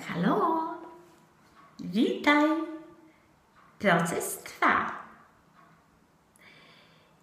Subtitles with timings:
[0.00, 0.60] Halo,
[1.80, 2.50] witaj.
[3.78, 4.90] Proces trwa.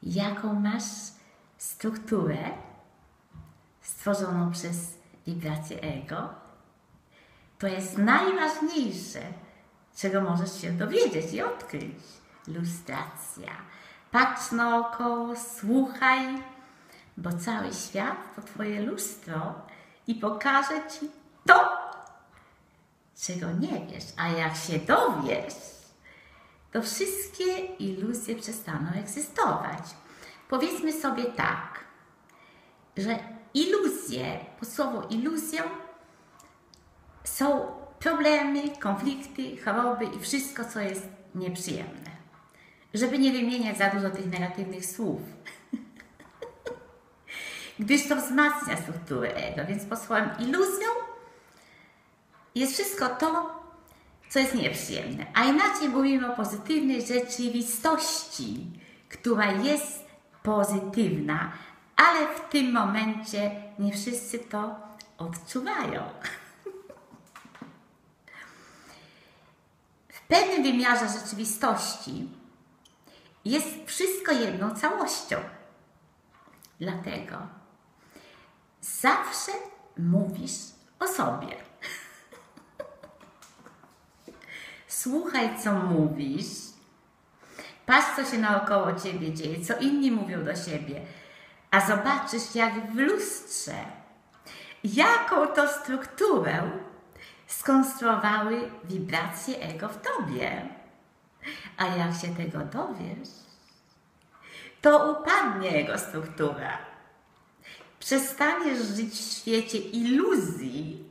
[0.04, 0.84] Jaką masz
[1.58, 2.38] strukturę
[3.82, 4.98] stworzoną przez
[5.28, 6.30] wibrację ego?
[7.60, 9.20] To jest najważniejsze,
[9.96, 12.00] czego możesz się dowiedzieć i odkryć.
[12.48, 13.52] Lustracja.
[14.12, 16.44] Patrz naokoło, słuchaj,
[17.18, 19.54] bo cały świat to Twoje lustro
[20.08, 21.10] i pokaże Ci
[21.46, 21.79] to,
[23.22, 24.04] czego nie wiesz.
[24.18, 25.54] A jak się dowiesz,
[26.72, 29.84] to wszystkie iluzje przestaną egzystować.
[30.50, 31.80] Powiedzmy sobie tak,
[32.98, 33.20] że
[33.54, 35.64] iluzje, po słowo iluzją,
[37.24, 42.10] są problemy, konflikty, choroby i wszystko, co jest nieprzyjemne.
[42.94, 45.20] Żeby nie wymieniać za dużo tych negatywnych słów.
[47.80, 50.88] Gdyż to wzmacnia strukturę ego, więc po słowem iluzją
[52.56, 53.60] jest wszystko to,
[54.30, 55.26] co jest nieprzyjemne.
[55.34, 58.66] A inaczej mówimy o pozytywnej rzeczywistości,
[59.10, 60.06] która jest
[60.44, 61.52] pozytywna,
[61.96, 64.76] ale w tym momencie nie wszyscy to
[65.18, 66.04] odczuwają.
[70.10, 72.30] W pewnym wymiarze rzeczywistości
[73.46, 75.38] jest wszystko jedną całością.
[76.80, 77.38] Dlatego
[78.82, 79.52] zawsze
[79.98, 80.52] mówisz
[81.00, 81.69] o sobie.
[84.90, 86.48] Słuchaj, co mówisz.
[87.86, 91.02] Patrz, co się naokoło ciebie dzieje, co inni mówią do siebie,
[91.72, 93.76] a zobaczysz, jak w lustrze,
[94.84, 96.72] jaką to strukturę
[97.48, 100.70] skonstruowały wibracje ego w tobie.
[101.78, 103.30] A jak się tego dowiesz,
[104.82, 106.78] to upadnie jego struktura.
[108.00, 111.04] Przestaniesz żyć w świecie iluzji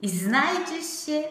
[0.00, 1.22] i znajdziesz się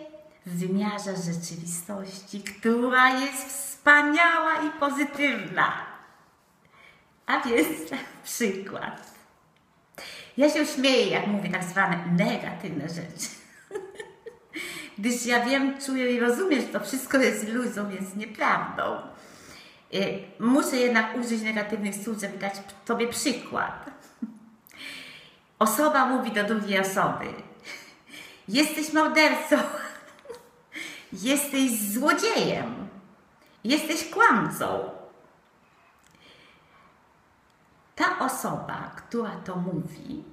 [0.49, 5.73] w wymiarze rzeczywistości, która jest wspaniała i pozytywna.
[7.25, 7.67] A więc
[8.23, 9.13] przykład.
[10.37, 13.29] Ja się śmieję, jak mówię tak zwane negatywne rzeczy.
[14.97, 19.01] Gdyż ja wiem, czuję i rozumiem, że to wszystko jest iluzją, więc nieprawdą.
[19.93, 22.53] Y, muszę jednak użyć negatywnych słów, żeby dać
[22.85, 23.89] Tobie przykład.
[25.59, 27.25] Osoba mówi do drugiej osoby:
[28.47, 29.57] Jesteś mordercą,
[31.13, 32.87] jesteś złodziejem,
[33.63, 34.89] jesteś kłamcą.
[37.95, 40.23] Ta osoba, która to mówi,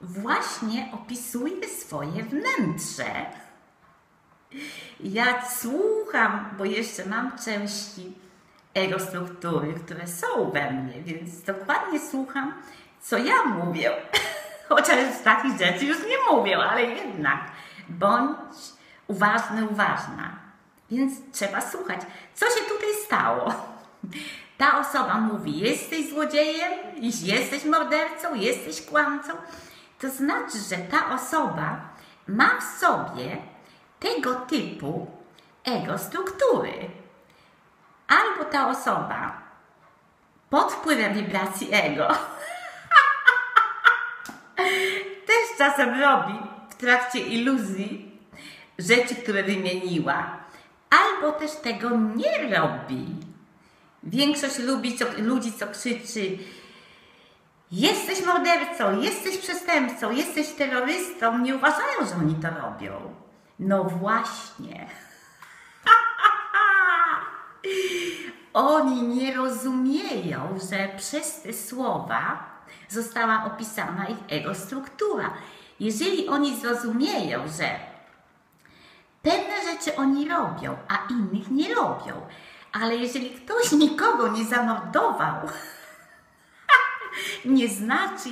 [0.00, 3.26] właśnie opisuje swoje wnętrze.
[5.00, 8.12] Ja słucham, bo jeszcze mam części
[8.74, 12.54] ego struktury, które są we mnie, więc dokładnie słucham,
[13.00, 13.90] co ja mówię.
[14.68, 17.40] Chociaż takich rzeczy już nie mówię, ale jednak
[17.88, 18.77] bądź
[19.08, 20.36] uważny, uważna.
[20.90, 22.00] Więc trzeba słuchać.
[22.34, 23.54] Co się tutaj stało?
[24.58, 26.72] Ta osoba mówi, jesteś złodziejem,
[27.22, 29.32] jesteś mordercą, jesteś kłamcą.
[29.98, 31.80] To znaczy, że ta osoba
[32.28, 33.36] ma w sobie
[34.00, 35.10] tego typu
[35.64, 36.90] ego struktury.
[38.08, 39.42] Albo ta osoba
[40.50, 42.08] pod wpływem wibracji ego
[45.26, 46.38] też czasem robi
[46.70, 48.07] w trakcie iluzji
[48.78, 50.36] rzeczy, które wymieniła,
[50.90, 53.06] albo też tego nie robi.
[54.02, 56.38] Większość lubi, co, ludzi, co krzyczy
[57.72, 63.14] jesteś mordercą, jesteś przestępcą, jesteś terrorystą, nie uważają, że oni to robią.
[63.58, 64.86] No właśnie.
[68.52, 72.44] Oni nie rozumieją, że przez te słowa
[72.88, 75.34] została opisana ich ego struktura.
[75.80, 77.87] Jeżeli oni zrozumieją, że
[79.22, 82.26] pewne rzeczy oni robią, a innych nie robią,
[82.72, 85.34] ale jeżeli ktoś nikogo nie zamordował,
[87.44, 88.30] nie znaczy,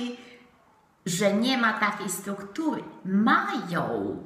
[1.05, 2.83] że nie ma takiej struktury.
[3.05, 4.17] Mają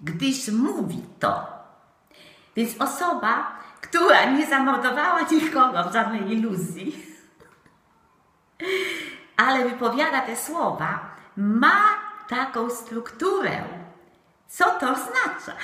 [0.00, 1.46] gdyż mówi to.
[2.56, 7.06] Więc osoba, która nie zamordowała nikogo w żadnej iluzji,
[9.46, 11.00] ale wypowiada te słowa,
[11.36, 11.80] ma
[12.28, 13.64] taką strukturę.
[14.48, 15.60] Co to oznacza?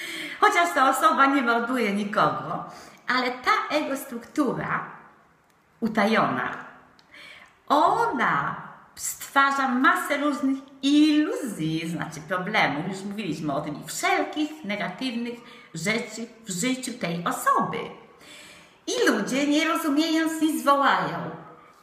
[0.40, 2.64] Chociaż ta osoba nie morduje nikogo,
[3.08, 4.90] ale ta ego struktura
[5.80, 6.56] utajona,
[7.68, 8.56] ona
[8.94, 15.34] stwarza masę różnych iluzji, znaczy problemów, już mówiliśmy o tym, i wszelkich negatywnych
[15.74, 17.78] rzeczy w życiu tej osoby.
[18.86, 21.30] I ludzie, nie rozumiejąc nic, wołają: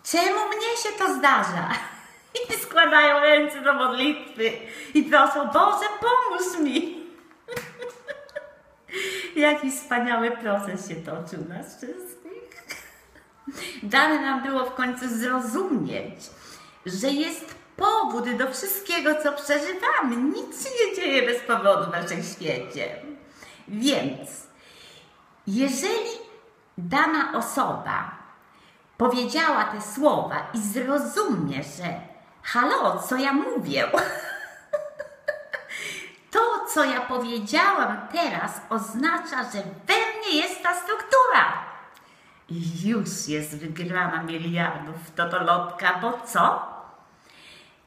[0.04, 1.70] Czemu mnie się to zdarza?
[2.50, 4.52] I składają ręce do modlitwy
[4.94, 7.03] i proszą, Boże, pomóż mi.
[9.36, 12.64] Jaki wspaniały proces się toczył nas wszystkich.
[13.84, 16.30] Dane nam było w końcu zrozumieć,
[16.86, 20.16] że jest powód do wszystkiego, co przeżywamy.
[20.16, 22.96] Nic się nie dzieje bez powodu w naszym świecie.
[23.68, 24.30] Więc,
[25.48, 26.10] jeżeli
[26.78, 28.12] dana osoba
[28.98, 32.02] powiedziała te słowa i zrozumie, że
[32.44, 33.92] halo, co ja mówię?
[36.74, 41.64] Co ja powiedziałam teraz, oznacza, że we mnie jest ta struktura.
[42.84, 46.74] Już jest wygrana miliardów totolotka, bo co?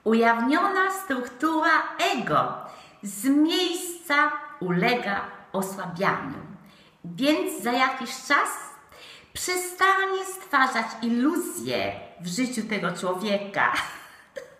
[0.05, 1.83] Ujawniona struktura
[2.15, 2.55] ego
[3.03, 5.21] z miejsca ulega
[5.53, 6.47] osłabianiu.
[7.05, 8.49] Więc za jakiś czas
[9.33, 13.73] przestanie stwarzać iluzje w życiu tego człowieka.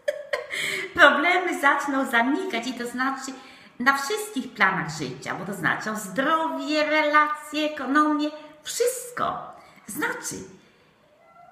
[0.95, 3.33] Problemy zaczną zanikać i to znaczy
[3.79, 8.31] na wszystkich planach życia, bo to znaczy o zdrowie, relacje, ekonomię,
[8.63, 9.53] wszystko.
[9.87, 10.37] Znaczy,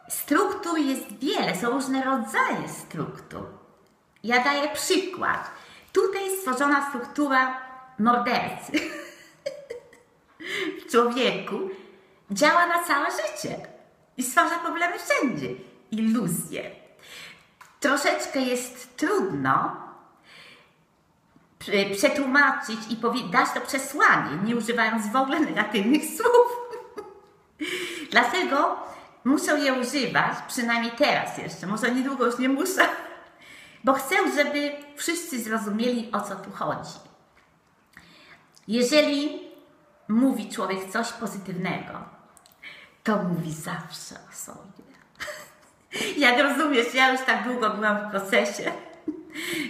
[0.09, 3.47] struktur jest wiele, są różne rodzaje struktur.
[4.25, 5.51] Ja daję przykład.
[5.93, 7.61] Tutaj stworzona struktura
[7.99, 8.73] mordercy
[10.81, 11.71] w człowieku
[12.31, 13.57] działa na całe życie
[14.17, 15.49] i stwarza problemy wszędzie.
[15.91, 16.71] Iluzje.
[17.81, 19.84] Troszeczkę jest trudno
[21.97, 22.97] przetłumaczyć i
[23.31, 26.65] dać to przesłanie, nie używając w ogóle negatywnych słów.
[28.11, 28.77] Dlatego
[29.25, 32.89] muszę je używać, przynajmniej teraz jeszcze, może niedługo już nie muszę,
[33.85, 36.99] bo chcę, żeby wszyscy zrozumieli, o co tu chodzi.
[38.69, 39.41] Jeżeli
[40.09, 41.93] mówi człowiek coś pozytywnego,
[43.05, 44.85] to mówi zawsze o sobie.
[46.25, 48.73] Jak rozumiesz, ja już tak długo byłam w procesie,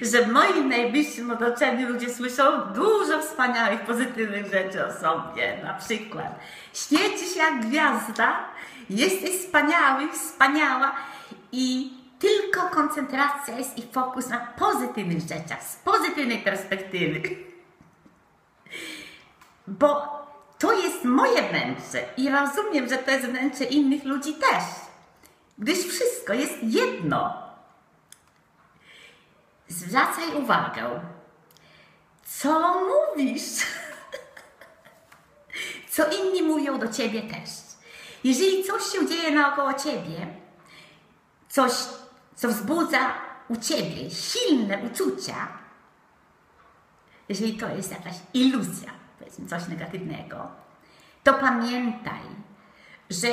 [0.02, 2.42] że w moim najbliższym otoczeniu ludzie słyszą
[2.74, 5.58] dużo wspaniałych, pozytywnych rzeczy o sobie.
[5.64, 6.38] Na przykład,
[6.72, 8.48] świecisz jak gwiazda,
[8.90, 10.92] jesteś wspaniały, wspaniała
[11.52, 17.20] i tylko koncentracja jest i fokus na pozytywnych rzeczach, z pozytywnej perspektywy.
[19.66, 20.24] Bo
[20.58, 24.64] to jest moje wnętrze i rozumiem, że to jest wnętrze innych ludzi też.
[25.58, 27.43] Gdyż wszystko jest jedno.
[29.74, 31.00] Zwracaj uwagę,
[32.24, 33.66] co mówisz,
[35.90, 37.50] co inni mówią do ciebie też.
[38.24, 40.26] Jeżeli coś się dzieje naokoło ciebie,
[41.48, 41.72] coś,
[42.34, 43.14] co wzbudza
[43.48, 45.48] u ciebie silne uczucia,
[47.28, 50.50] jeżeli to jest jakaś iluzja, powiedzmy coś negatywnego,
[51.24, 52.22] to pamiętaj,
[53.10, 53.28] że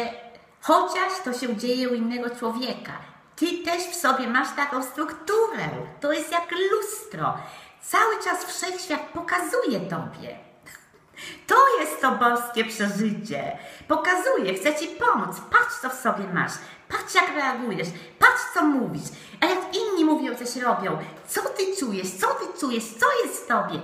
[0.62, 3.11] chociaż to się dzieje u innego człowieka,
[3.42, 5.70] ty też w sobie masz taką strukturę.
[6.02, 7.38] To jest jak lustro.
[7.82, 10.38] Cały czas wszechświat pokazuje tobie.
[11.48, 13.58] To jest to boskie przeżycie.
[13.88, 15.38] Pokazuje, chce ci pomóc.
[15.52, 16.52] Patrz, co w sobie masz.
[16.90, 17.88] Patrz, jak reagujesz.
[18.20, 19.10] Patrz, co mówisz.
[19.42, 20.98] A jak inni mówią, coś robią.
[21.28, 22.12] Co ty czujesz?
[22.12, 22.84] Co ty czujesz?
[22.84, 23.80] Co jest w tobie?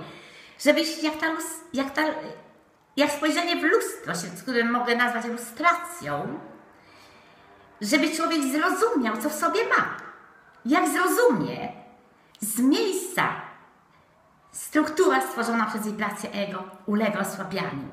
[0.60, 1.26] Żebyś, jak ta,
[1.72, 2.02] jak ta
[2.96, 4.12] jak spojrzenie w lustro,
[4.42, 6.40] które mogę nazwać lustracją,
[7.80, 9.96] żeby człowiek zrozumiał, co w sobie ma.
[10.64, 11.72] Jak zrozumie,
[12.40, 13.40] z miejsca
[14.52, 17.88] struktura stworzona przez wibrację ego ulega osłabianiu.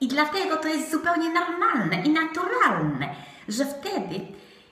[0.00, 3.14] I dlatego to jest zupełnie normalne i naturalne,
[3.48, 4.20] że wtedy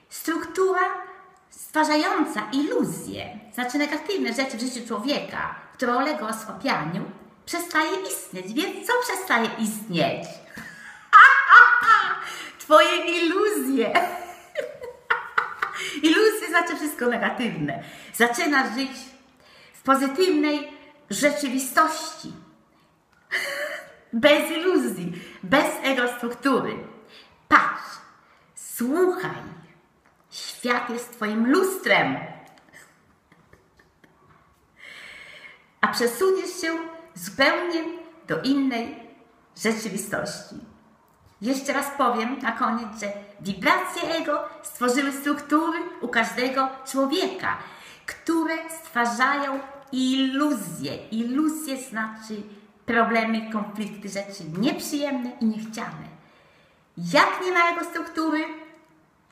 [0.09, 0.81] struktura
[1.49, 7.03] stwarzająca iluzje, znaczy negatywne rzeczy w życiu człowieka, które ulega osłabianiu,
[7.45, 8.53] przestaje istnieć.
[8.53, 10.27] Więc co przestaje istnieć?
[12.59, 13.93] Twoje iluzje.
[16.55, 17.83] Znaczy wszystko negatywne.
[18.13, 18.91] Zaczynasz żyć
[19.73, 20.71] w pozytywnej
[21.09, 22.33] rzeczywistości.
[24.13, 26.77] Bez iluzji, bez ego struktury.
[27.47, 27.97] Patrz,
[28.55, 29.41] słuchaj.
[30.31, 32.17] Świat jest Twoim lustrem.
[35.81, 36.77] A przesuniesz się
[37.15, 37.83] zupełnie
[38.27, 38.99] do innej
[39.57, 40.55] rzeczywistości.
[41.45, 43.07] Jeszcze raz powiem na koniec, że
[43.41, 47.57] wibracje ego stworzyły struktury u każdego człowieka,
[48.05, 49.59] które stwarzają
[49.91, 50.95] iluzje.
[51.11, 52.41] Iluzje znaczy
[52.85, 56.07] problemy, konflikty, rzeczy nieprzyjemne i niechciane.
[56.97, 58.45] Jak nie ma jego struktury,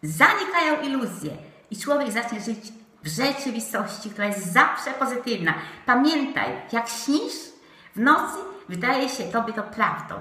[0.03, 1.32] zanikają iluzje
[1.72, 5.53] i człowiek zacznie żyć w rzeczywistości, która jest zawsze pozytywna.
[5.86, 7.36] Pamiętaj, jak śnisz
[7.96, 8.38] w nocy,
[8.70, 10.15] wydaje się tobie to prawdą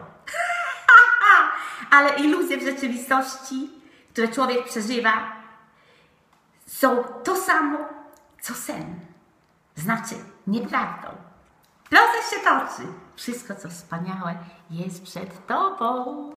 [1.93, 3.71] ale iluzje w rzeczywistości,
[4.13, 5.33] które człowiek przeżywa,
[6.67, 7.79] są to samo,
[8.41, 9.01] co sen.
[9.77, 10.15] Znaczy,
[10.47, 11.09] nieprawdą.
[11.91, 12.89] Proces się toczy.
[13.17, 14.35] Wszystko, co wspaniałe,
[14.71, 16.33] jest przed tobą.